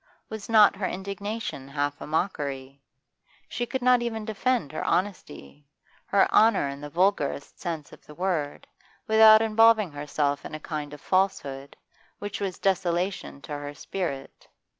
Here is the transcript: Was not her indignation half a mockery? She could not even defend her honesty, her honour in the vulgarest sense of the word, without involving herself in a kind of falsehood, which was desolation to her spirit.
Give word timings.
Was 0.29 0.49
not 0.49 0.75
her 0.77 0.87
indignation 0.87 1.67
half 1.67 2.01
a 2.01 2.07
mockery? 2.07 2.81
She 3.47 3.67
could 3.67 3.83
not 3.83 4.01
even 4.01 4.25
defend 4.25 4.71
her 4.71 4.83
honesty, 4.83 5.67
her 6.07 6.27
honour 6.33 6.67
in 6.67 6.81
the 6.81 6.89
vulgarest 6.89 7.59
sense 7.61 7.93
of 7.93 8.03
the 8.07 8.15
word, 8.15 8.65
without 9.05 9.43
involving 9.43 9.91
herself 9.91 10.43
in 10.43 10.55
a 10.55 10.59
kind 10.59 10.95
of 10.95 11.01
falsehood, 11.01 11.77
which 12.17 12.41
was 12.41 12.57
desolation 12.57 13.41
to 13.43 13.51
her 13.55 13.75
spirit. 13.75 14.47